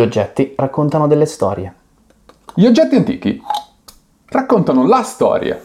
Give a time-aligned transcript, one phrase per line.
[0.00, 1.74] Gli oggetti raccontano delle storie.
[2.54, 3.38] Gli oggetti antichi
[4.30, 5.60] raccontano la storia.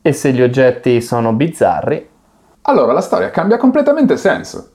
[0.00, 2.08] E se gli oggetti sono bizzarri,
[2.62, 4.70] Allora la storia cambia completamente senso.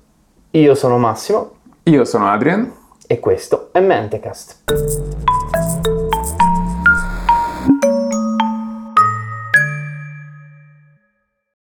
[0.51, 1.51] io sono Massimo
[1.83, 2.69] Io sono Adrian.
[3.07, 4.63] e questo è Mentecast.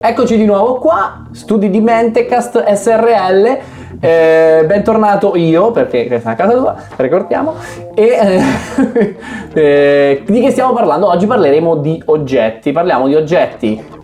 [0.00, 3.58] Eccoci di nuovo qua, studi di Mentecast SRL.
[4.00, 7.54] Eh, bentornato io, perché questa è una casa tua, ricordiamo.
[7.94, 9.16] E eh,
[9.54, 11.08] eh, di che stiamo parlando?
[11.08, 12.72] Oggi parleremo di oggetti.
[12.72, 13.96] Parliamo di oggetti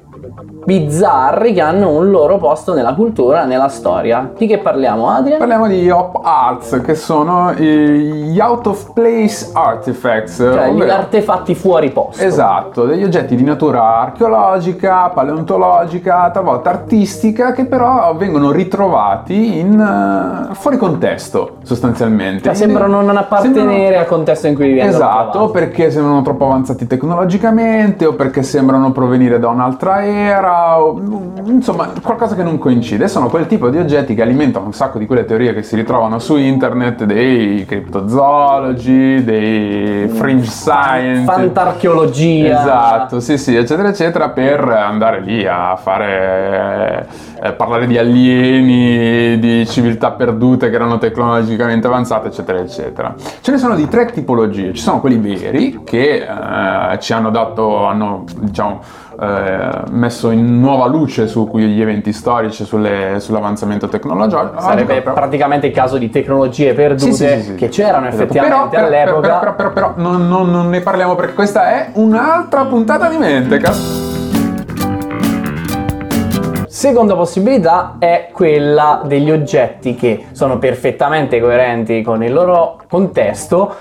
[0.65, 4.31] bizzarri che hanno un loro posto nella cultura, nella storia.
[4.37, 5.39] Di che parliamo, Adrian?
[5.39, 10.37] Parliamo di op arts, che sono gli out of place artifacts.
[10.37, 12.23] Cioè, gli ovvero- artefatti fuori posto.
[12.23, 20.55] Esatto, degli oggetti di natura archeologica, paleontologica, talvolta artistica, che però vengono ritrovati in eh,
[20.55, 22.45] fuori contesto, sostanzialmente.
[22.45, 24.89] Cioè, sembrano non appartenere sembrano- al contesto in cui vivono.
[24.89, 31.01] Esatto, perché sembrano troppo avanzati tecnologicamente, o perché sembrano provenire da un'altra era, o,
[31.47, 33.09] insomma, qualcosa che non coincide.
[33.09, 36.19] Sono quel tipo di oggetti che alimentano un sacco di quelle teorie che si ritrovano
[36.19, 41.25] su internet, dei cryptozoologi, dei fringe science.
[41.25, 42.61] Fantarcheologia.
[42.61, 47.07] Esatto, sì, sì, eccetera, eccetera, per andare lì a fare
[47.43, 53.15] eh, parlare di alieni, di civiltà perdute che erano tecnologicamente avanzate, eccetera, eccetera.
[53.41, 54.73] Ce ne sono di tre tipologie.
[54.73, 58.81] Ci sono quelli veri che eh, ci hanno dato, hanno diciamo
[59.25, 64.53] eh, messo in nuova luce su quegli eventi storici, sulle- sull'avanzamento tecnologico.
[64.59, 68.23] Sarebbe Però- praticamente il caso di tecnologie perdute sì, sì, sì, che c'erano Esatto.
[68.23, 69.39] effettivamente Però, all'epoca.
[69.39, 74.13] Però, però, però, non, non- non ne parliamo perché questa è un'altra puntata di Mentecast.
[76.67, 83.77] Seconda possibilità è quella degli oggetti che sono perfettamente coerenti con il loro contesto,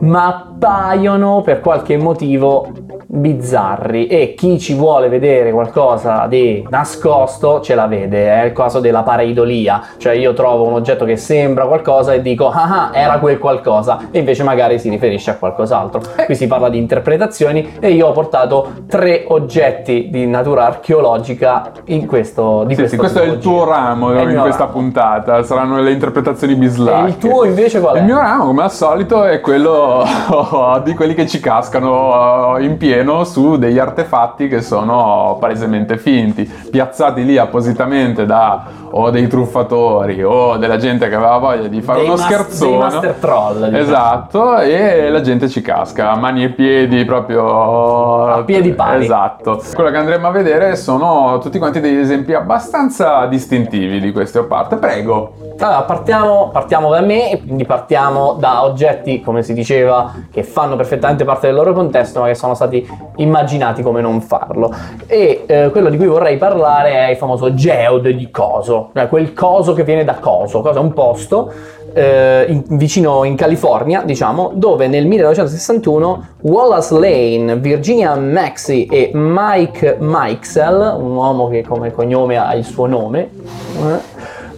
[0.00, 2.66] ma appaiono per qualche motivo
[3.14, 8.80] bizzarri e chi ci vuole vedere qualcosa di nascosto ce la vede, è il caso
[8.80, 13.18] della pareidolia, cioè io trovo un oggetto che sembra qualcosa e dico ah ah era
[13.18, 16.00] quel qualcosa e invece magari si riferisce a qualcos'altro.
[16.24, 22.06] Qui si parla di interpretazioni e io ho portato tre oggetti di natura archeologica in
[22.06, 24.72] questo di Sì, sì, questa questo è il tuo ramo È in questa ramo.
[24.72, 27.08] puntata, saranno le interpretazioni E bislacche.
[27.08, 27.98] il tuo invece qual è?
[28.00, 30.02] Il mio ramo, come al solito, è quello
[30.82, 37.24] di quelli che ci cascano in pieno su degli artefatti che sono palesemente finti, piazzati
[37.24, 42.08] lì appositamente da o dei truffatori o della gente che aveva voglia di fare Dei
[42.08, 42.76] uno mas- scherzone.
[42.76, 43.76] master troll, diciamo.
[43.78, 49.02] Esatto, e la gente ci casca, mani e piedi proprio A piedi pari.
[49.04, 49.60] Esatto.
[49.74, 54.52] Quello che andremo a vedere sono tutti quanti degli esempi abbastanza distintivi di queste op
[54.52, 54.76] art.
[54.76, 55.32] Prego.
[55.58, 60.76] Allora, partiamo, partiamo da me, e quindi partiamo da oggetti, come si diceva, che fanno
[60.76, 62.86] perfettamente parte del loro contesto, ma che sono stati
[63.16, 64.72] immaginati come non farlo.
[65.06, 69.32] E eh, quello di cui vorrei parlare è il famoso geode di coso, cioè quel
[69.32, 71.52] coso che viene da coso, cosa è un posto
[71.94, 79.96] eh, in- vicino in California, diciamo, dove nel 1961 Wallace Lane, Virginia Maxey e Mike
[80.00, 83.30] Mikesell, un uomo che come cognome ha il suo nome,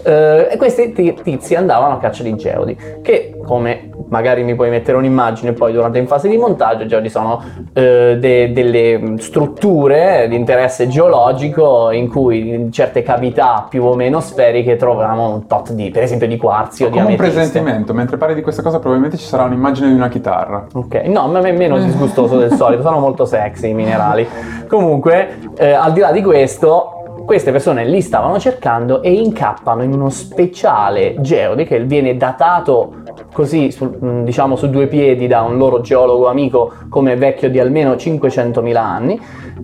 [0.02, 4.71] eh, eh, questi ti- tizi andavano a caccia di geodi, che come magari mi puoi
[4.71, 10.27] mettere un'immagine poi durante in fase di montaggio, i geodi sono eh, de- delle strutture
[10.28, 15.72] di interesse geologico in cui in certe cavità più o meno sferiche troviamo un tot
[15.72, 17.33] di, per esempio, di quarzi o di Come un ametiste.
[17.33, 20.67] presentimento, mentre parli di questa cosa probabilmente ci sarà un'immagine di una chitarra.
[20.73, 24.27] Ok, no, ma è meno disgustoso del solito, sono molto sexy i minerali.
[24.69, 26.91] Comunque, eh, al di là di questo,
[27.25, 33.71] queste persone li stavano cercando e incappano in uno speciale geode che viene datato così,
[33.71, 37.94] su- mh, diciamo, su due piedi da un loro geologo amico come vecchio di almeno
[37.94, 39.21] 500.000 anni,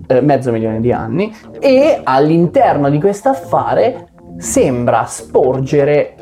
[0.07, 6.15] eh, mezzo milione di anni, e all'interno di questo affare sembra sporgere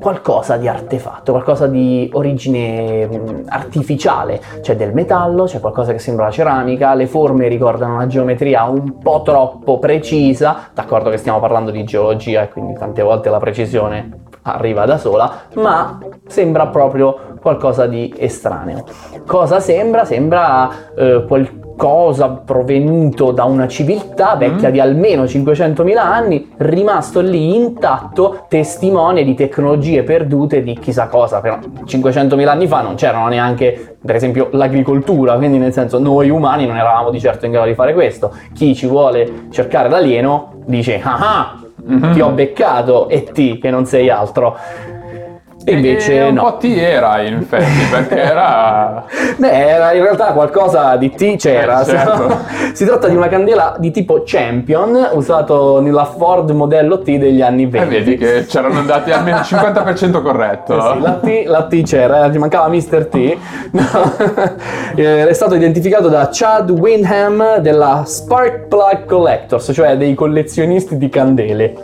[0.00, 4.40] qualcosa di artefatto, qualcosa di origine mh, artificiale.
[4.60, 8.98] C'è del metallo, c'è qualcosa che sembra la ceramica, le forme ricordano una geometria un
[8.98, 14.24] po' troppo precisa, d'accordo che stiamo parlando di geologia e quindi tante volte la precisione
[14.54, 18.84] arriva da sola, ma sembra proprio qualcosa di estraneo.
[19.26, 20.04] Cosa sembra?
[20.04, 24.72] Sembra eh, qualcosa provenuto da una civiltà vecchia Mm.
[24.72, 31.58] di almeno 500.000 anni, rimasto lì intatto, testimone di tecnologie perdute di chissà cosa, però
[31.84, 36.76] 500.000 anni fa non c'erano neanche, per esempio, l'agricoltura, quindi nel senso noi umani non
[36.76, 38.32] eravamo di certo in grado di fare questo.
[38.54, 41.54] Chi ci vuole cercare l'alieno dice, ah ah,
[41.86, 42.12] Mhm.
[42.14, 44.56] ti ho beccato e ti che non sei altro.
[45.68, 46.42] E invece E un no.
[46.44, 49.04] po' ti era in effetti, perché era...
[49.36, 51.80] Beh, era in realtà qualcosa di T c'era.
[51.82, 52.38] Eh, certo.
[52.72, 57.64] si tratta di una candela di tipo Champion usato nella Ford modello T degli anni
[57.64, 57.88] E 20.
[57.94, 60.76] vedi che c'erano andati almeno il 50% corretto.
[60.78, 63.06] Eh sì, la, T, la T c'era, ti mancava Mr.
[63.06, 63.36] T.
[63.72, 63.82] No.
[64.94, 71.08] Eh, è stato identificato da Chad Windham della Spark Plug Collectors, cioè dei collezionisti di
[71.08, 71.74] candele.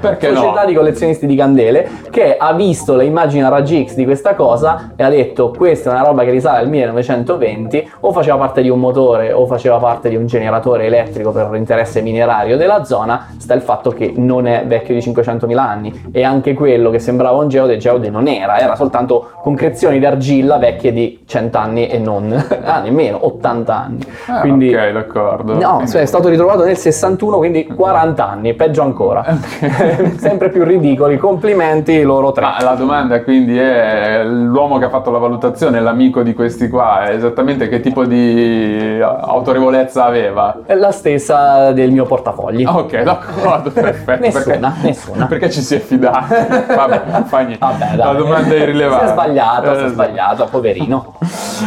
[0.00, 0.66] Perché società no?
[0.66, 4.92] di collezionisti di candele che ha visto le immagini a raggi X di questa cosa
[4.96, 8.68] e ha detto questa è una roba che risale al 1920 o faceva parte di
[8.68, 13.28] un motore o faceva parte di un generatore elettrico per l'interesse minerario della zona.
[13.38, 16.08] Sta il fatto che non è vecchio di 500.000 anni.
[16.10, 20.92] E anche quello che sembrava un geode geode non era era soltanto concrezioni d'argilla vecchie
[20.92, 22.32] di 100 anni e non
[22.64, 24.04] ah nemmeno 80 anni.
[24.26, 25.54] Ah, quindi ok, d'accordo.
[25.54, 29.24] No, Quindi- cioè è stato ritrovato nel 61, quindi 40 anni, peggio ancora.
[30.16, 32.42] Sempre più ridicoli, complimenti loro tre.
[32.44, 37.10] Ma la domanda quindi è l'uomo che ha fatto la valutazione, l'amico di questi qua,
[37.10, 40.60] esattamente che tipo di autorevolezza aveva?
[40.64, 42.64] È la stessa del mio portafogli.
[42.64, 44.22] Ok, d'accordo, perfetto.
[44.24, 45.26] Nessuna, perché, nessuna.
[45.26, 46.34] Perché ci si è fidati?
[46.74, 47.58] Vabbè, fa niente.
[47.60, 47.96] Vabbè.
[47.96, 49.04] La domanda è irrilevante.
[49.06, 51.12] Si è sbagliato, si è Eh, sbagliato, poverino.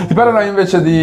[0.08, 0.96] Ti parlerò invece di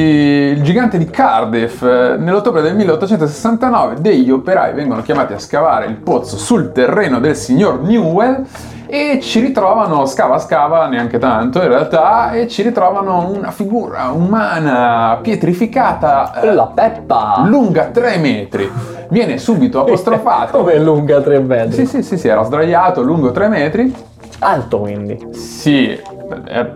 [0.54, 1.82] il gigante di Cardiff.
[1.82, 7.36] Eh, Nell'ottobre del 1869 degli operai vengono chiamati a scavare il pozzo sul terreno del
[7.36, 8.44] signor Newell
[8.86, 15.18] e ci ritrovano, scava scava neanche tanto in realtà, e ci ritrovano una figura umana
[15.20, 17.42] pietrificata eh, La Peppa.
[17.46, 18.70] lunga 3 metri.
[19.08, 20.58] Viene subito apostrofato.
[20.58, 21.72] Come lunga tre metri?
[21.72, 23.94] Sì, sì, sì, sì, era sdraiato, lungo 3 metri.
[24.40, 25.28] Alto quindi.
[25.32, 26.70] Sì, eh,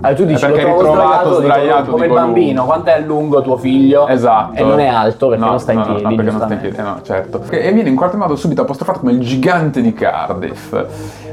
[0.00, 2.64] Ah, tu dici È perché lo ritrovato sdraiato, sdraiato, come il bambino, lungo.
[2.64, 4.06] quanto è lungo tuo figlio?
[4.06, 4.54] Esatto.
[4.54, 6.08] E non è alto perché No, non sta in no, no, piedi.
[6.08, 7.42] No, perché non sta in piedi, eh, no, certo.
[7.50, 10.84] E viene in qualche modo subito apostrofato come il gigante di Cardiff.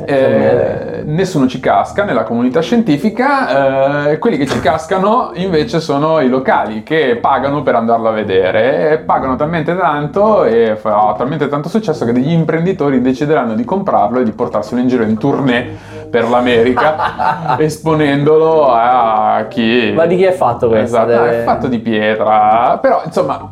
[0.06, 6.30] Eh, nessuno ci casca nella comunità scientifica, eh, quelli che ci cascano invece sono i
[6.30, 8.92] locali che pagano per andarlo a vedere.
[8.92, 14.20] E pagano talmente tanto e fa talmente tanto successo che degli imprenditori decideranno di comprarlo
[14.20, 19.92] e di portarselo in giro in tournée per l'America, esponendolo a chi...
[19.96, 20.98] Ma di chi è fatto questo?
[20.98, 23.48] Esatto, Deve- è fatto di pietra, però insomma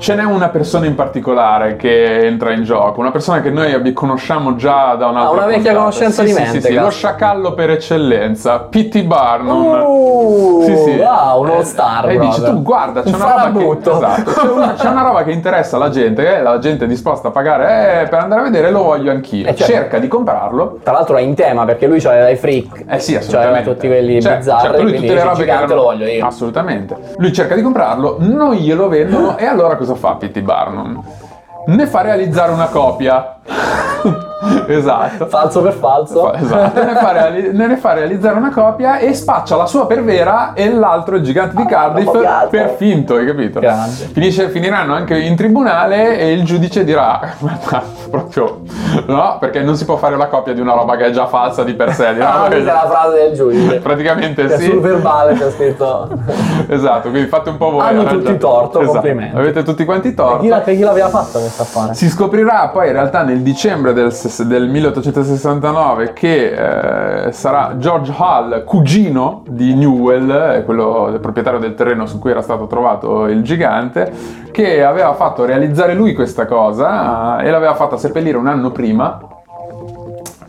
[0.00, 4.56] ce n'è una persona in particolare che entra in gioco, una persona che noi conosciamo
[4.56, 5.78] già da un'altra Ah, una vecchia puntata.
[5.78, 9.02] conoscenza Sì, di mente, Sì, sì, lo sciacallo per eccellenza, P.T.
[9.02, 9.82] Barnum.
[9.86, 10.90] Uh, Sì, sì.
[10.96, 12.54] wow, uno Eh, star E dici proprio.
[12.56, 15.76] tu guarda, c'è Un una, roba che, esatto, c'è, una, c'è una roba che interessa
[15.78, 18.82] la gente, che la gente è disposta a pagare eh, per andare a vedere, lo
[18.82, 19.46] voglio anch'io.
[19.46, 19.72] Eh, certo.
[19.72, 20.78] Cerca di comprarlo.
[20.82, 22.84] Tra l'altro è in tema perché lui c'aveva i freak.
[22.88, 23.70] Eh sì, Cioè, assolutamente.
[23.70, 26.26] tutti quelli Certo, bizzarri, certo, lui tutte le robe che erano- lo voglio io.
[26.26, 26.96] Assolutamente.
[27.18, 30.40] Lui cerca di comprarlo, non glielo vendono e allora cosa fa P.T.
[30.40, 31.02] Barnum?
[31.66, 33.38] Ne fa realizzare una copia.
[34.68, 35.26] esatto.
[35.26, 36.32] Falso per falso.
[36.32, 40.52] Esatto, ne fa, reali- ne fa realizzare una copia e spaccia la sua per vera
[40.54, 42.48] e l'altro, il gigante di Cardiff, copiato.
[42.48, 43.60] per finto, hai capito?
[44.12, 48.60] Finisce- finiranno anche in tribunale e il giudice dirà, guarda, proprio,
[49.06, 51.62] no, perché non si può fare la copia di una roba che è già falsa
[51.64, 52.14] di per sé.
[52.14, 53.76] dirà, Ah, questa è la frase del giudice.
[53.80, 54.64] Praticamente Che sì.
[54.70, 56.08] Sul verbale c'è scritto.
[56.68, 57.80] Esatto, quindi fate un po' voi.
[57.86, 58.92] Hanno tutti torto, Esatto.
[58.92, 59.36] complimenti.
[59.36, 60.38] Avete tutti quanti torto.
[60.40, 61.94] Chi, la- chi l'aveva fatto questa affare?
[61.94, 68.12] Si scoprirà poi in realtà nel dicembre del, ses- del 1869 che eh, sarà George
[68.16, 73.42] Hall, cugino di Newell, eh, quello proprietario del terreno su cui era stato trovato il
[73.42, 74.12] gigante,
[74.50, 79.18] che aveva fatto realizzare lui questa cosa eh, e l'aveva fatta seppellire un anno prima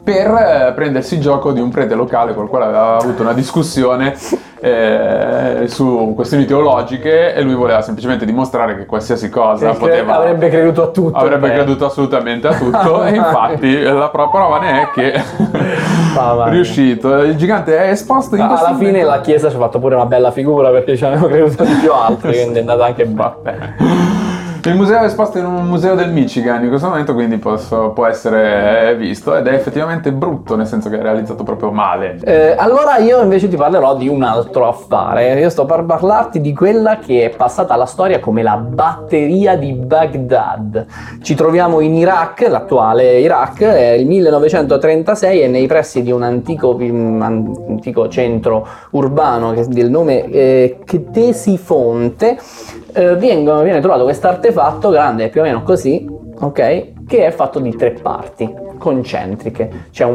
[0.03, 4.15] per eh, prendersi gioco di un prete locale col quale aveva avuto una discussione
[4.63, 10.83] eh, su questioni teologiche e lui voleva semplicemente dimostrare che qualsiasi cosa poteva avrebbe creduto
[10.83, 11.17] a tutto.
[11.17, 11.53] avrebbe beh.
[11.55, 15.23] creduto assolutamente a tutto e infatti la pro- prova ne è che è
[16.49, 19.95] riuscito il gigante è esposto in Alla fine momento- la chiesa ci ha fatto pure
[19.95, 24.30] una bella figura perché ci avevano creduto di più altri, quindi è andata anche bene.
[24.63, 28.05] Il museo è esposto in un museo del Michigan in questo momento quindi posso- può
[28.05, 32.97] essere visto ed è effettivamente brutto nel senso che è realizzato proprio male Eh, allora
[32.97, 35.39] io invece ti parlerò di un altro affare.
[35.39, 39.73] Io sto per parlarti di quella che è passata alla storia come la batteria di
[39.73, 40.85] Baghdad.
[41.21, 46.75] Ci troviamo in Iraq, l'attuale Iraq, è il 1936 e nei pressi di un antico,
[46.75, 52.37] un antico centro urbano del nome eh, Ctesifonte
[52.93, 56.07] eh, vengono- viene trovato questo artefatto grande più o meno così,
[56.39, 57.05] ok?
[57.07, 58.69] Che è fatto di tre parti.
[58.81, 59.69] concentriche.
[59.91, 60.07] C'è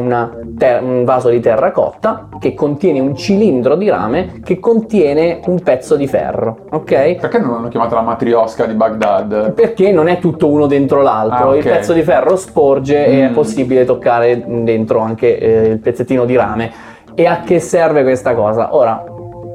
[0.57, 5.95] ter- un vaso di terracotta che contiene un cilindro di rame che contiene un pezzo
[5.95, 7.15] di ferro, ok?
[7.15, 9.53] Perché non l'hanno chiamata la matriosca di Baghdad?
[9.53, 11.69] Perché non è tutto uno dentro l'altro, Ah, il ok.
[11.69, 13.33] pezzo di ferro sporge e è Mm.
[13.33, 16.69] possibile toccare dentro anche eh, il pezzettino di rame.
[17.15, 18.75] E a che serve questa cosa?
[18.75, 19.01] Ora,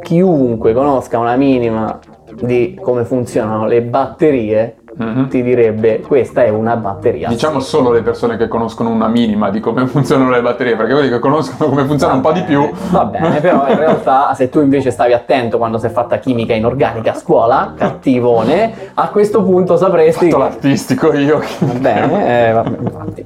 [0.00, 1.98] chiunque conosca una minima
[2.40, 5.28] di come funzionano le batterie Mhm.
[5.28, 7.26] ti direbbe questa è una batteria.
[7.28, 11.08] Diciamo solo le persone che conoscono una minima di come funzionano le batterie, perché quelli
[11.08, 12.70] che conoscono come funzionano un po' di più.
[12.90, 16.52] Va bene, però in realtà se tu invece stavi attento quando si è fatta chimica
[16.52, 20.26] inorganica a scuola, cattivone, a questo punto sapresti...
[20.28, 21.38] Fatto l'artistico io.
[21.38, 23.24] che- Va bene, eh, vabbè, infatti.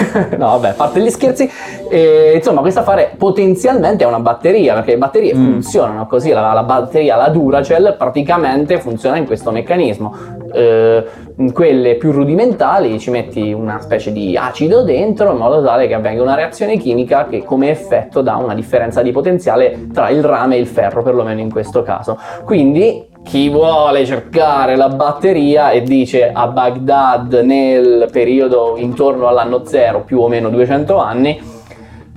[0.36, 1.50] no, vabbè, a parte gli scherzi,
[1.90, 5.52] eh, insomma, questa affare potenzialmente è una batteria, perché le batterie Mm.
[5.52, 10.14] funzionano così, la, la batteria, la Duracell, praticamente funziona in questo meccanismo.
[10.52, 11.04] Eh,
[11.36, 15.94] in quelle più rudimentali ci metti una specie di acido dentro in modo tale che
[15.94, 20.56] avvenga una reazione chimica che come effetto dà una differenza di potenziale tra il rame
[20.56, 22.18] e il ferro, perlomeno in questo caso.
[22.44, 30.02] Quindi chi vuole cercare la batteria e dice a Baghdad nel periodo intorno all'anno zero,
[30.02, 31.40] più o meno 200 anni,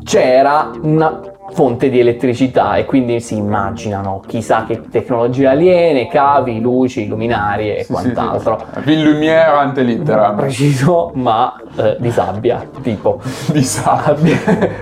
[0.04, 1.20] c'era una
[1.52, 7.78] fonte di elettricità e quindi si immaginano chissà che tecnologie aliene, cavi, luci, luminari e
[7.80, 8.66] Sì, sì, quant'altro.
[8.74, 8.80] sì.
[8.84, 10.38] Ville lumière ante litteram.
[10.38, 13.20] Preciso, ma eh, di sabbia, tipo.
[13.52, 14.38] Di sabbia.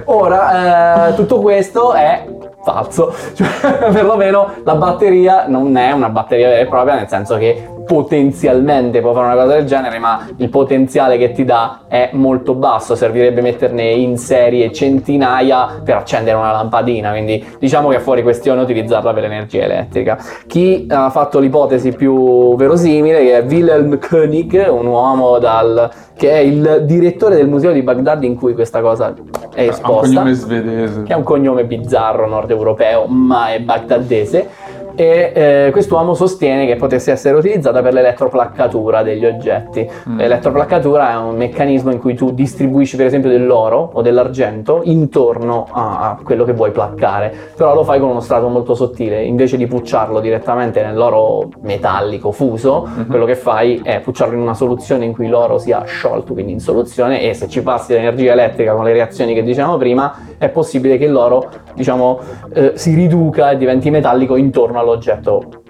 [0.05, 2.25] Ora, eh, tutto questo è
[2.63, 3.47] falso, cioè
[3.91, 9.13] perlomeno la batteria non è una batteria vera e propria, nel senso che potenzialmente può
[9.13, 13.41] fare una cosa del genere, ma il potenziale che ti dà è molto basso, servirebbe
[13.41, 19.11] metterne in serie centinaia per accendere una lampadina, quindi diciamo che è fuori questione utilizzarla
[19.13, 20.17] per l'energia elettrica.
[20.47, 26.37] Chi ha fatto l'ipotesi più verosimile che è Wilhelm König, un uomo dal, che è
[26.37, 29.13] il direttore del museo di Baghdad in cui questa cosa
[29.53, 31.03] è Ha un esposta cognome svedese.
[31.03, 34.49] che è un cognome bizzarro nord europeo, ma è bagdadese.
[34.95, 39.89] E eh, quest'uomo sostiene che potesse essere utilizzata per l'elettroplaccatura degli oggetti.
[40.09, 40.17] Mm.
[40.17, 46.09] L'elettroplaccatura è un meccanismo in cui tu distribuisci, per esempio, dell'oro o dell'argento intorno a,
[46.09, 49.23] a quello che vuoi placcare, però lo fai con uno strato molto sottile.
[49.23, 53.07] Invece di pucciarlo direttamente nell'oro metallico fuso, Mhm.
[53.07, 56.59] quello che fai è pucciarlo in una soluzione in cui l'oro sia sciolto, quindi in
[56.59, 60.97] soluzione, e se ci passi l'energia elettrica con le reazioni che dicevamo prima, è possibile
[60.97, 62.19] che l'oro, diciamo,
[62.51, 65.61] eh, si riduca e diventi metallico intorno all'oggetto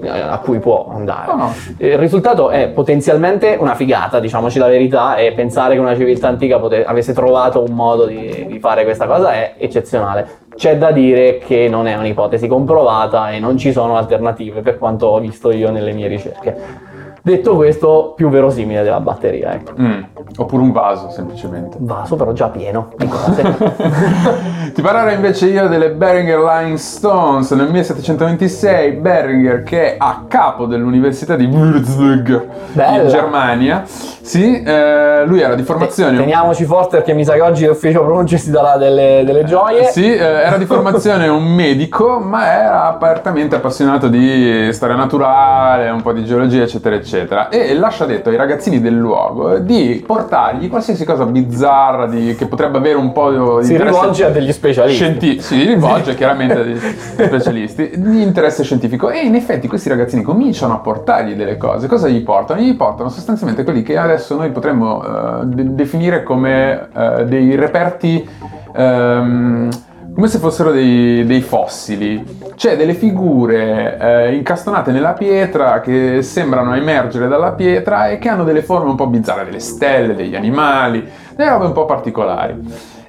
[0.00, 1.34] eh, a cui può andare.
[1.34, 1.52] No.
[1.76, 6.58] Il risultato è potenzialmente una figata, diciamoci la verità, e pensare che una civiltà antica
[6.58, 10.26] pote- avesse trovato un modo di, di fare questa cosa è eccezionale.
[10.56, 15.08] C'è da dire che non è un'ipotesi comprovata e non ci sono alternative per quanto
[15.08, 16.95] ho visto io nelle mie ricerche.
[17.26, 19.72] Detto questo, più verosimile della batteria, ecco.
[19.80, 20.02] Mm.
[20.36, 21.76] Oppure un vaso, semplicemente.
[21.80, 23.42] Vaso però già pieno di cose.
[24.72, 27.50] Ti parlerò invece io delle Beringer Line Stones.
[27.50, 35.40] Nel 1726 Beringer, che è a capo dell'Università di Würzburg in Germania, sì, eh, lui
[35.40, 36.18] era di formazione...
[36.18, 39.86] Teniamoci forte perché mi sa che oggi l'ufficio pronunce si darà delle, delle gioie.
[39.86, 46.02] Sì, eh, era di formazione un medico, ma era apertamente appassionato di storia naturale, un
[46.02, 47.15] po' di geologia, eccetera, eccetera.
[47.50, 52.78] E lascia detto ai ragazzini del luogo di portargli qualsiasi cosa bizzarra di- che potrebbe
[52.78, 54.96] avere un po' di Si interesse rivolge a degli specialisti.
[54.96, 60.22] scienti- si rivolge chiaramente a degli specialisti di interesse scientifico e in effetti questi ragazzini
[60.22, 61.86] cominciano a portargli delle cose.
[61.86, 62.60] Cosa gli portano?
[62.60, 68.28] Gli portano sostanzialmente quelli che adesso noi potremmo eh, de- definire come eh, dei reperti
[68.74, 69.68] ehm,
[70.16, 76.74] come se fossero dei, dei fossili, cioè delle figure eh, incastonate nella pietra che sembrano
[76.74, 81.06] emergere dalla pietra e che hanno delle forme un po' bizzarre, delle stelle, degli animali,
[81.34, 82.54] delle robe un po' particolari.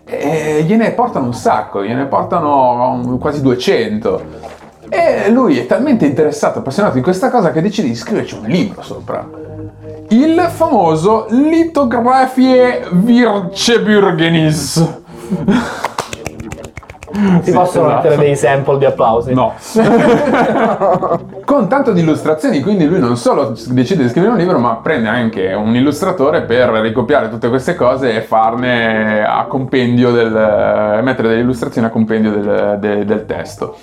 [0.03, 4.23] E gliene portano un sacco, gliene portano quasi 200.
[4.89, 8.81] E lui è talmente interessato, appassionato di questa cosa che decide di scriverci un libro
[8.81, 9.25] sopra.
[10.09, 12.85] Il famoso Litografie
[17.41, 18.03] Si possono esatto.
[18.03, 19.33] mettere dei sample di applausi.
[19.33, 19.53] No.
[21.45, 25.07] Con tanto di illustrazioni, quindi lui non solo decide di scrivere un libro, ma prende
[25.07, 31.01] anche un illustratore per ricopiare tutte queste cose e farne a compendio del.
[31.03, 33.75] mettere delle illustrazioni a compendio del, de- del testo.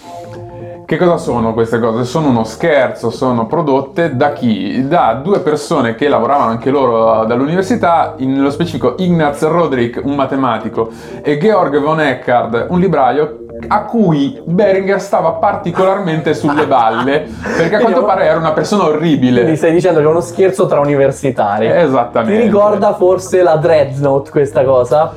[0.87, 2.05] Che cosa sono queste cose?
[2.05, 4.87] Sono uno scherzo, sono prodotte da chi?
[4.87, 10.91] Da due persone che lavoravano anche loro dall'università, in- nello specifico Ignaz Roderick, un matematico,
[11.23, 13.39] e Georg von Eckard, un libraio,
[13.69, 18.85] a cui Beringer stava particolarmente sulle balle, perché a quanto Quindi- pare era una persona
[18.85, 19.57] Quindi orribile.
[19.57, 21.67] stai dicendo che è uno scherzo tra universitari.
[21.67, 22.39] Esattamente.
[22.41, 25.13] Ti ricorda forse la Dreadnought questa cosa?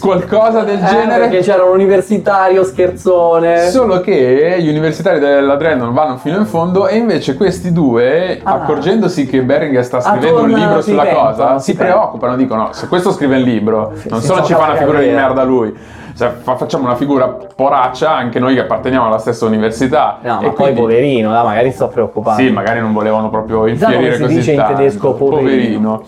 [0.00, 1.28] Qualcosa del Eh, genere.
[1.28, 3.68] perché c'era un universitario scherzone.
[3.68, 8.54] Solo che gli universitari della Drennon vanno fino in fondo e invece questi due, Ah.
[8.54, 12.88] accorgendosi che Beringer sta scrivendo un libro sulla pentono, cosa, si si preoccupano, dicono se
[12.88, 15.76] questo scrive il libro, non solo ci fa una figura di merda lui,
[16.16, 20.18] cioè, fa- facciamo una figura poraccia anche noi che apparteniamo alla stessa università.
[20.22, 22.40] No, E ma poi quindi- poverino, dai, magari sto preoccupando.
[22.42, 24.74] Sì, magari non volevano proprio infierire così dice in tanto.
[24.76, 26.02] tedesco poverino.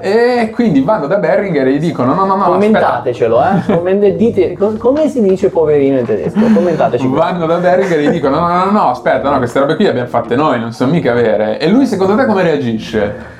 [0.00, 2.50] E quindi vanno da Beringer e gli dicono no no no, aspetta.
[2.52, 3.72] Commentatecelo, eh?
[3.74, 6.38] Commente- dite, co- come si dice poverino in tedesco?
[6.40, 7.06] Commentateci.
[7.08, 9.84] Vanno da Berger e gli dicono: No, no, no, no, aspetta, no, queste robe qui
[9.84, 11.58] le abbiamo fatte noi, non sono mica vere.
[11.58, 13.36] E lui, secondo te, come reagisce?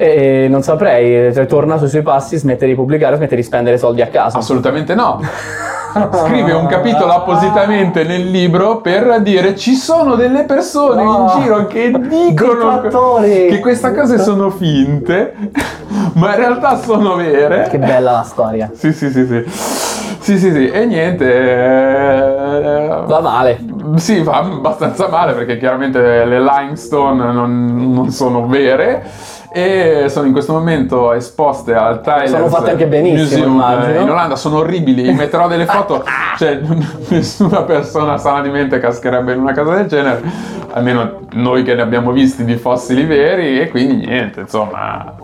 [0.00, 4.00] E non saprei, cioè, torna sui suoi passi, smette di pubblicare, smette di spendere soldi
[4.00, 4.38] a caso.
[4.38, 5.20] Assolutamente no.
[6.24, 11.32] Scrive un capitolo appositamente nel libro per dire ci sono delle persone No.
[11.34, 12.82] in giro che dicono
[13.50, 15.34] che queste cose sono finte,
[16.14, 17.66] ma in realtà sono vere.
[17.68, 18.70] Che bella la storia.
[18.74, 19.97] Sì, sì, sì, sì.
[20.28, 20.68] Sì, sì, sì.
[20.68, 21.24] E niente.
[21.24, 23.58] eh, Va male.
[23.96, 29.04] Sì, va abbastanza male perché chiaramente le limestone non, non sono vere
[29.50, 34.00] e sono in questo momento esposte al Tyler Sono fatte anche benissimo, immagino.
[34.00, 36.04] in Olanda sono orribili metterò delle foto
[36.36, 36.60] cioè
[37.08, 40.20] nessuna persona sana di mente cascherebbe in una casa del genere
[40.72, 45.14] almeno noi che ne abbiamo visti di fossili veri e quindi niente insomma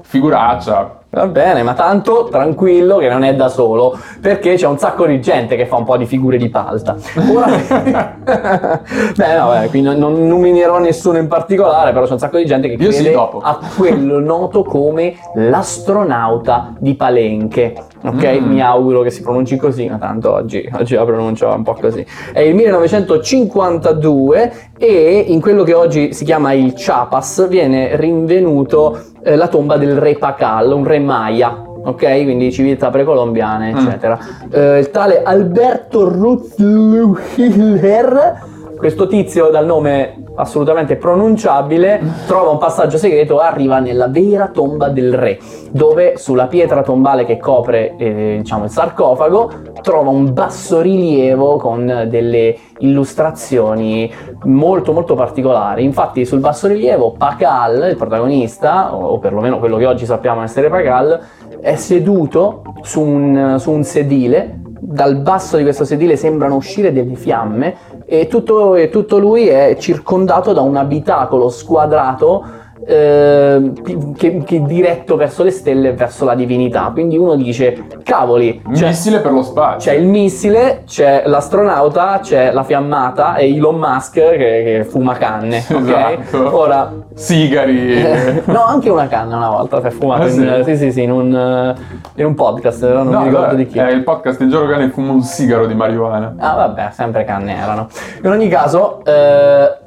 [0.00, 5.06] figuraccia Va bene, ma tanto tranquillo che non è da solo, perché c'è un sacco
[5.06, 6.96] di gente che fa un po' di figure di palta.
[7.34, 7.48] Ora...
[9.16, 12.46] Beh, no, beh, qui non, non nominerò nessuno in particolare, però c'è un sacco di
[12.46, 13.40] gente che Io sì, crede dopo.
[13.42, 17.74] a quello noto come l'astronauta di Palenche.
[18.02, 18.48] Ok, Mm.
[18.48, 22.06] mi auguro che si pronunci così, ma tanto oggi, oggi la pronuncio un po' così.
[22.32, 29.36] È il 1952 e in quello che oggi si chiama il Chiapas viene rinvenuto eh,
[29.36, 31.64] la tomba del re Pacal, un re Maya.
[31.82, 33.76] Ok, quindi civiltà precolombiane, Mm.
[33.76, 34.18] eccetera.
[34.50, 38.42] Eh, il tale Alberto Rutzluhiller,
[38.80, 44.88] questo tizio dal nome assolutamente pronunciabile, trova un passaggio segreto e arriva nella vera tomba
[44.88, 45.38] del re,
[45.70, 49.50] dove sulla pietra tombale che copre eh, diciamo, il sarcofago
[49.82, 54.10] trova un bassorilievo con delle illustrazioni
[54.44, 55.84] molto molto particolari.
[55.84, 61.20] Infatti sul bassorilievo Pakal, il protagonista, o perlomeno quello che oggi sappiamo essere Pakal,
[61.60, 64.59] è seduto su un, su un sedile.
[64.82, 69.76] Dal basso di questo sedile sembrano uscire delle fiamme e tutto, e tutto lui è
[69.78, 72.42] circondato da un abitacolo squadrato
[72.86, 73.72] eh,
[74.16, 76.90] che, che diretto verso le stelle e verso la divinità.
[76.92, 82.52] Quindi uno dice: Cavoli, cioè, missile per lo spazio c'è il missile, c'è l'astronauta, c'è
[82.52, 85.64] la fiammata e Elon Musk che, che fuma canne.
[85.80, 85.88] Ok?
[85.88, 86.56] Esatto.
[86.56, 88.02] Ora, sigari
[88.46, 90.70] no, anche una canna una volta si è fumato Ah, in, sì?
[90.72, 91.74] sì, sì, sì, in, un, eh,
[92.20, 93.78] in un podcast, non No, mi ricordo vabbè, di chi.
[93.78, 96.34] È il podcast Il giorno che ne fumo un sigaro di marijuana.
[96.38, 97.88] Ah, vabbè, sempre canne erano.
[98.22, 99.78] In ogni caso, eh,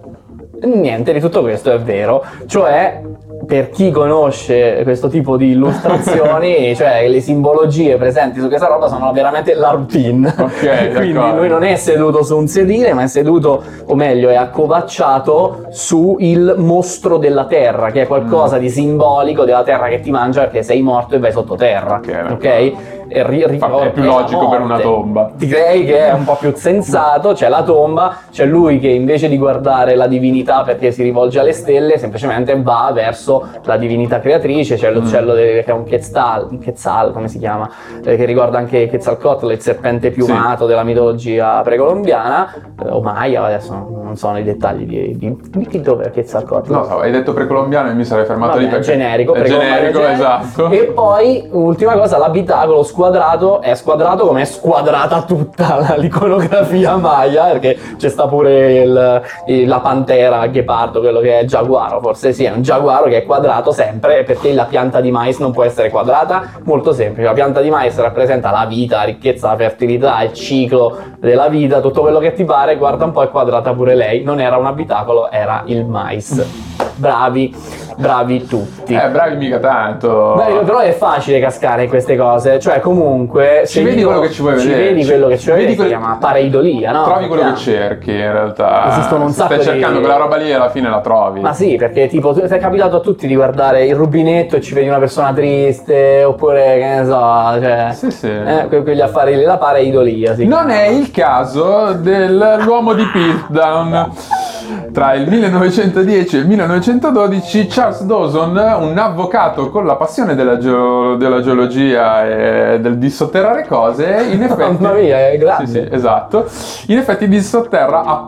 [0.65, 2.23] niente di tutto questo è vero.
[2.45, 3.01] Cioè,
[3.45, 9.11] per chi conosce questo tipo di illustrazioni, cioè le simbologie presenti su questa roba sono
[9.11, 10.33] veramente la routine.
[10.37, 11.37] Ok, Quindi d'accordo.
[11.37, 16.15] lui non è seduto su un sedile, ma è seduto, o meglio, è accovacciato su
[16.19, 20.63] il mostro della terra, che è qualcosa di simbolico della terra che ti mangia perché
[20.63, 21.95] sei morto e vai sottoterra.
[21.95, 22.33] Ok, d'accordo.
[22.33, 22.73] ok?
[23.15, 25.31] E ri- ri- è più logico per una tomba.
[25.35, 29.37] Direi che è un po' più sensato, c'è la tomba, c'è lui che invece di
[29.37, 33.22] guardare la divinità perché si rivolge alle stelle, semplicemente va verso
[33.63, 37.69] la divinità creatrice, c'è l'uccello de- che è un Quetzal, Quetzal come si chiama,
[38.03, 43.71] eh, che ricorda anche Quetzalcoatl, il serpente piumato della mitologia precolombiana, eh, o Maya, adesso
[43.73, 46.71] non so nei dettagli di, di, di chi dove è Quetzalcoatl.
[46.71, 50.23] No, hai detto precolombiano e mi sarei fermato Vabbè, lì perché generico, è generico, generico.
[50.23, 50.69] esatto.
[50.69, 57.77] E poi, ultima cosa, l'abitacolo squadrato è squadrato come è squadrata tutta l'iconografia maya, perché
[57.97, 62.43] c'è sta pure il- il- la pantera, il ghepardo, quello che è giaguaro, forse sì,
[62.45, 65.89] è un giaguaro che è quadrato sempre, perché la pianta di mais non può essere
[65.89, 66.51] quadrata?
[66.63, 70.97] Molto semplice, la pianta di mais rappresenta la vita, la ricchezza, la fertilità, il ciclo
[71.19, 74.39] della vita, tutto quello che ti pare, guarda un po' è quadrata pure lei, non
[74.39, 76.71] era un abitacolo, era il mais.
[76.95, 77.55] bravi,
[77.97, 78.93] bravi tutti.
[78.93, 80.33] Eh, bravi mica tanto.
[80.35, 84.31] Beh, però è facile cascare in queste cose, cioè comunque Ci vedi io- quello che
[84.31, 86.17] ci vuoi ci vedere, vedi ci- quello che ci vuoi vedi vedere, si quel- chiama
[86.19, 87.03] pareidolia, no?
[87.03, 88.89] Trovi quello che cerchi in realtà.
[88.89, 91.39] Esistono un Se sacco Stai di- cercando quella roba lì e alla fine la trovi.
[91.39, 94.73] Ma sì, perché tipo ti è capitato a tutti di guardare il rubinetto e ci
[94.73, 98.27] vedi una persona triste, oppure che ne so, cioè Sì, sì.
[98.29, 100.35] eh, que- quegli affari lì, la pareidolia.
[100.35, 104.11] Si Non è il caso dell'uomo di Piltdown.
[104.91, 111.15] Tra il 1910 e il 1912 Charles Dawson, un avvocato con la passione della, geo-
[111.15, 114.61] della geologia e del dissotterrare cose, in effetti...
[114.83, 115.65] Mamma mia, è grande.
[115.65, 116.47] Sì, sì, esatto.
[116.87, 118.25] In effetti dissotterra a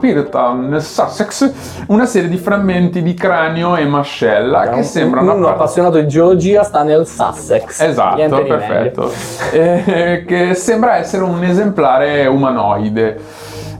[0.53, 1.51] nel Sussex,
[1.88, 5.34] una serie di frammenti di cranio e mascella che Un- sembrano...
[5.36, 7.81] Uno appassionato di geologia sta nel Sussex.
[7.81, 9.12] Esatto, Niente perfetto.
[9.51, 13.19] Eh, che sembra essere un esemplare umanoide.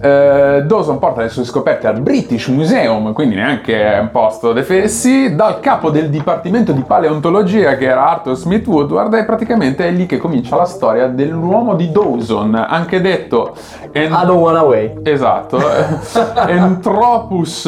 [0.06, 5.34] Eh, Dawson porta le sue scoperte al British Museum, quindi neanche un posto de fessi,
[5.34, 10.06] dal capo del dipartimento di paleontologia che era Arthur Smith Woodward e praticamente è lì
[10.06, 13.56] che comincia la storia dell'uomo di Dawson, anche detto
[13.92, 15.00] en- I don't wanna wait.
[15.08, 15.58] Esatto,
[16.46, 17.66] Entropus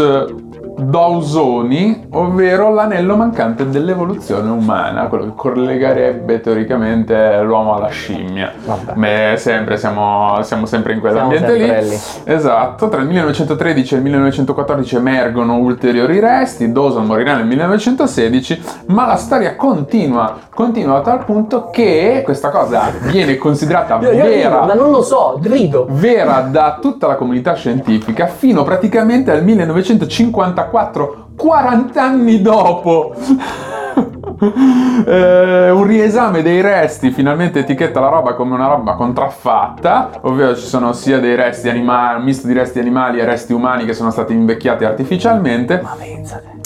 [0.77, 8.51] Dawsoni, ovvero l'anello mancante dell'evoluzione umana, quello che collegherebbe teoricamente l'uomo alla scimmia.
[8.65, 8.93] Vabbè.
[8.93, 11.89] Beh, sempre, siamo, siamo sempre in quell'ambiente lì.
[11.89, 11.99] lì.
[12.25, 19.05] Esatto, tra il 1913 e il 1914 emergono ulteriori resti, Dawson morirà nel 1916, ma
[19.05, 24.65] la storia continua, continua a tal punto che questa cosa viene considerata Io, io vera
[24.65, 25.87] ma non lo so, rido.
[25.89, 30.65] vera da tutta la comunità scientifica fino praticamente al 1954,
[31.35, 33.13] 40 anni dopo.
[34.39, 40.67] Eh, un riesame dei resti finalmente etichetta la roba come una roba contraffatta, ovvero ci
[40.67, 44.11] sono sia dei resti animali, un misto di resti animali e resti umani che sono
[44.11, 45.81] stati invecchiati artificialmente.
[45.81, 46.56] Ma pensate.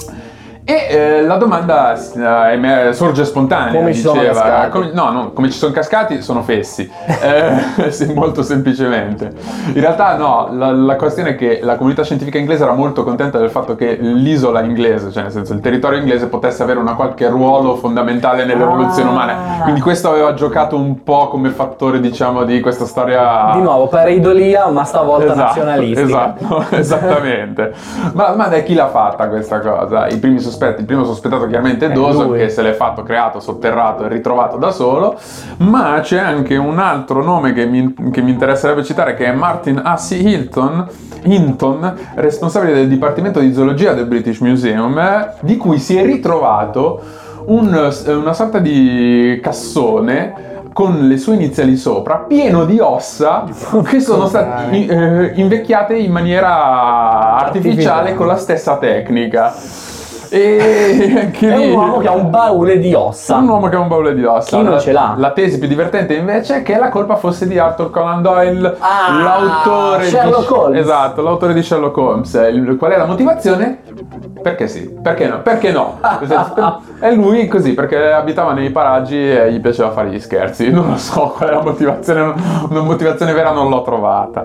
[0.63, 3.79] E eh, la domanda eh, sorge spontanea.
[3.79, 4.41] Come ci sono diceva.
[4.41, 4.69] cascati?
[4.69, 6.89] Come- no, no, come ci sono cascati sono fessi,
[7.21, 9.31] Eh, molto semplicemente.
[9.73, 13.37] In realtà no, la, la questione è che la comunità scientifica inglese era molto contenta
[13.39, 17.27] del fatto che l'isola inglese, cioè nel senso il territorio inglese, potesse avere una qualche
[17.27, 19.11] ruolo fondamentale nell'evoluzione Ah.
[19.13, 19.35] umana.
[19.63, 23.51] Quindi questo aveva giocato un po' come fattore, diciamo, di questa storia...
[23.53, 26.35] Di nuovo, pareidolia, ma stavolta Esatto, nazionalistica.
[26.37, 27.73] Esatto, esattamente.
[28.13, 30.07] Ma la domanda è chi l'ha fatta questa cosa?
[30.07, 32.37] I primi sospetti, il primo sospettato chiaramente è È Dawson lui.
[32.37, 35.17] che se l'è fatto, creato, sotterrato e ritrovato da solo,
[35.57, 39.81] ma c'è anche un altro nome che mi, che mi interesserebbe citare che è Martin
[39.83, 40.87] Hussey Hilton,
[41.23, 47.01] Hinton, responsabile del Dipartimento di Zoologia del British Museum, eh, di cui si è ritrovato
[47.45, 53.43] un- una sorta di cassone con le sue iniziali sopra, pieno di ossa
[53.85, 58.15] che sono state eh, invecchiate in maniera Artificiale.
[58.15, 59.53] con la stessa tecnica.
[60.33, 63.35] E anche È lì- un uomo che ha un baule di ossa.
[63.35, 64.57] un uomo che ha un baule di ossa.
[64.57, 65.15] Chi non ce l'ha?
[65.17, 69.21] La tesi più divertente invece è che la colpa fosse di Arthur Conan Doyle, Ah,
[69.21, 70.79] l'autore Sherlock di Holmes.
[70.79, 72.33] Esatto, l'autore di Sherlock Holmes.
[72.51, 73.79] Il- Qual è la motivazione?
[74.41, 75.41] Perché sì, perché no?
[75.41, 75.99] Perché no?
[77.01, 80.69] È lui così, perché abitava nei paraggi e gli piaceva fare gli scherzi.
[80.71, 82.33] Non lo so qual è la motivazione,
[82.69, 84.43] una motivazione vera non l'ho trovata.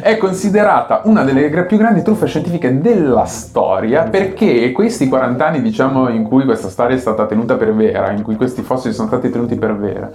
[0.00, 6.08] È considerata una delle più grandi truffe scientifiche della storia perché questi 40 anni, diciamo,
[6.08, 9.30] in cui questa storia è stata tenuta per vera, in cui questi fossili sono stati
[9.30, 10.10] tenuti per vera,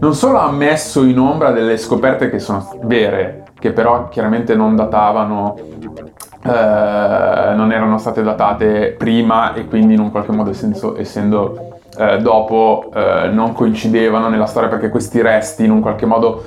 [0.00, 4.74] non solo ha messo in ombra delle scoperte che sono vere, che però chiaramente non
[4.74, 5.56] datavano
[6.42, 12.18] eh, non erano state datate prima e quindi in un qualche modo essendo, essendo, eh,
[12.18, 16.44] dopo eh, non coincidevano nella storia perché questi resti in un qualche modo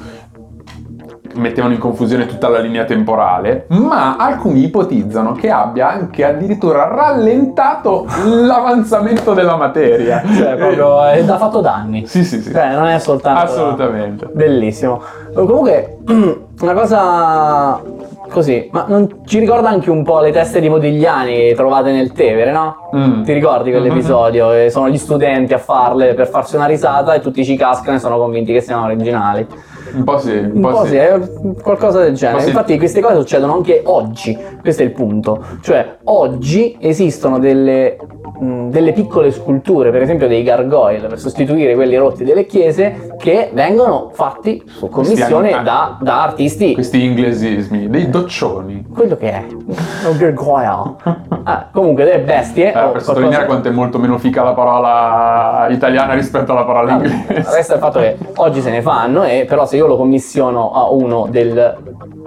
[1.39, 8.05] mettevano in confusione tutta la linea temporale, ma alcuni ipotizzano che abbia anche addirittura rallentato
[8.25, 10.21] l'avanzamento della materia.
[10.39, 12.05] Cioè, proprio è da fatto danni.
[12.05, 12.51] Sì, sì, sì.
[12.51, 13.51] Cioè, non è soltanto.
[13.51, 14.29] Assolutamente.
[14.31, 15.01] Bellissimo.
[15.33, 17.81] Comunque, una cosa
[18.29, 22.51] così, ma non ci ricorda anche un po' le teste di Modigliani trovate nel Tevere,
[22.51, 22.89] no?
[22.95, 23.23] Mm.
[23.23, 24.53] Ti ricordi quell'episodio?
[24.53, 27.99] E sono gli studenti a farle per farsi una risata e tutti ci cascano e
[27.99, 29.45] sono convinti che siano originali.
[29.93, 31.19] Un po' sì, un Un po' po' sì, è
[31.61, 32.37] qualcosa del genere.
[32.37, 32.49] Po' sì.
[32.49, 35.43] Infatti queste cose succedono anche oggi, questo è il punto.
[35.61, 37.97] Cioè, oggi esistono delle,
[38.37, 43.49] mh, delle piccole sculture, per esempio dei gargoyle, per sostituire quelli rotti delle chiese, che
[43.53, 46.73] vengono fatti su commissione hanno- da, da artisti.
[46.73, 48.85] Questi inglesismi, dei doccioni.
[48.93, 49.45] Quello che è.
[49.49, 50.95] Un gargoyle.
[51.43, 52.69] Ah, comunque delle bestie.
[52.69, 56.91] Eh, per sottolineare qualcosa- quanto è molto meno fica la parola italiana rispetto alla parola
[56.93, 57.25] inglese.
[57.29, 60.89] Resta il fatto che oggi se ne fanno, e però se io lo commissiono a
[60.91, 61.75] uno del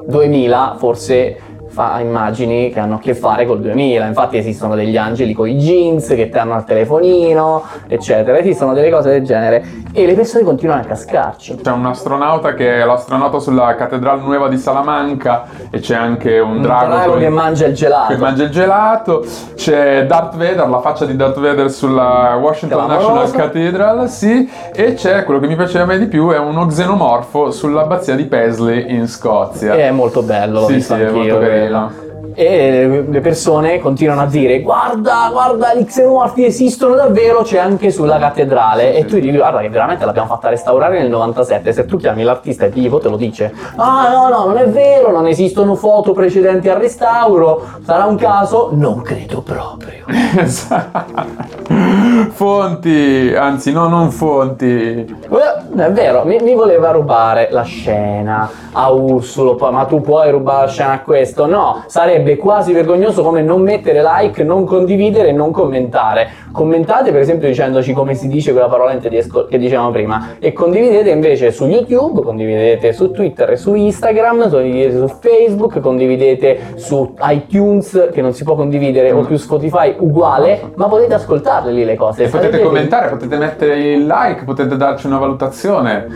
[0.07, 1.37] 2000, forse
[1.73, 4.07] fa immagini che hanno a che fare col 2000.
[4.07, 8.37] Infatti esistono degli angeli con i jeans che ti hanno al telefonino, eccetera.
[8.39, 11.57] Esistono delle cose del genere e le persone continuano a cascarci.
[11.63, 16.57] C'è un astronauta che è l'astronauta sulla Cattedrale Nuova di Salamanca e c'è anche un,
[16.57, 18.13] Un drago, drago che mangia il gelato.
[18.13, 19.25] che mangia il gelato.
[19.55, 22.87] C'è Darth Vader, la faccia di Darth Vader sulla Washington.
[22.87, 24.49] National Cathedral, sì.
[24.75, 28.25] E c'è quello che mi piaceva a me di più, è uno xenomorfo sull'abbazia di
[28.25, 29.75] Paisley in Scozia.
[29.75, 31.62] E è molto bello, Sì, sì, è molto quello.
[31.63, 32.11] Carino.
[32.35, 38.19] E le persone continuano a dire guarda, guarda, gli xenomorfi esistono davvero, c'è anche sulla
[38.19, 38.93] cattedrale.
[38.93, 41.73] Sì, e tu dici guarda che veramente l'abbiamo fatta restaurare nel 97.
[41.73, 43.53] Se tu chiami l'artista e tipo te lo dice.
[43.77, 47.67] Ah no, no, non è vero, non esistono foto precedenti al restauro.
[47.85, 48.71] Sarà un caso?
[48.73, 50.07] Non credo proprio.
[52.31, 54.67] fonti, anzi no, non fonti.
[54.67, 60.67] Eh, È vero, mi, mi voleva rubare la scena a Ursulo, ma tu puoi rubare
[60.67, 61.47] la scena a questo?
[61.47, 66.41] No, sarebbe quasi vergognoso come non mettere like, non condividere e non commentare.
[66.53, 70.53] Commentate per esempio dicendoci come si dice quella parola in tedesco che dicevamo prima e
[70.53, 77.15] condividete invece su YouTube, condividete su Twitter e su Instagram, condividete su Facebook, condividete su
[77.23, 81.97] iTunes che non si può condividere o più Spotify uguale, ma potete ascoltarle lì le
[81.97, 82.12] cose.
[82.17, 86.07] E potete commentare, potete mettere il like, potete darci una valutazione,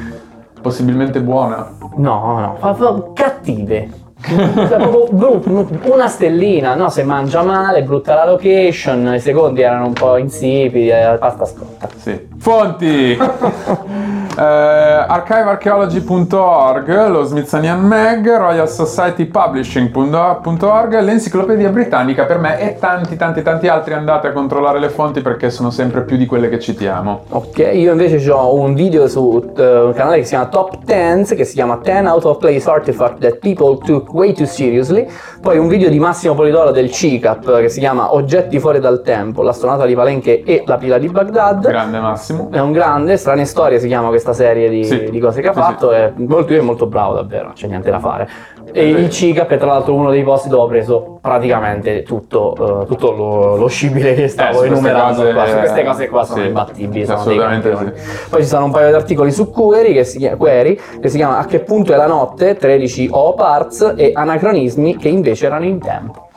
[0.61, 1.69] possibilmente buona.
[1.97, 4.05] No, no, cattive.
[4.19, 6.89] Cioè, proprio brutto, una stellina, no?
[6.89, 11.89] Se mangia male, brutta la location, i secondi erano un po' insipidi, eh, pasta scotta.
[11.97, 12.27] Sì.
[12.39, 13.17] Fonti!
[14.37, 23.41] eh, archivearchaeology.org, lo Smithsonian Mag, Royal Society Publishing.org, l'Enciclopedia Britannica per me e tanti tanti
[23.43, 27.23] tanti altri andate a controllare le fonti perché sono sempre più di quelle che citiamo.
[27.31, 31.35] Ok, io invece ho un video su eh, un canale che si chiama Top 10,
[31.35, 35.09] che si chiama 10 Out of Place Artifact That People Took Way Too Seriously,
[35.41, 39.43] poi un video di Massimo Polidoro del CICAP che si chiama Oggetti fuori dal tempo,
[39.43, 41.67] l'astronauta di Palenche e la pila di Baghdad.
[41.67, 42.49] Grande Massimo.
[42.51, 45.09] È un grande, strane storie si chiama questa serie di, Sì.
[45.11, 47.67] di cose che ha Sì, fatto, è molto, lui è molto bravo davvero, non c'è
[47.69, 48.29] niente da fare.
[48.73, 52.83] E Eh, il CICAP è tra l'altro uno dei posti dove ho preso praticamente tutto,
[52.83, 55.47] eh, tutto lo, lo scibile che Eh, stavo queste enumerando cose- qua.
[55.47, 57.93] Su queste cose qua sono sì, imbattibili, sono assolutamente sì.
[58.31, 61.17] Poi ci sono un paio di articoli su Query che si, chiama, Query, che si
[61.17, 65.65] chiama A che punto è la notte, 13 O parts e anacronismi che invece erano
[65.65, 66.29] in tempo.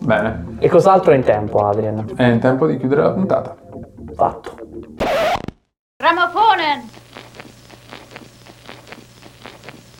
[0.00, 2.04] Bene, E cos'altro è in tempo, Adrian?
[2.16, 3.54] è in tempo di chiudere la puntata.
[4.14, 4.50] Fatto.
[6.02, 6.90] Grammophonen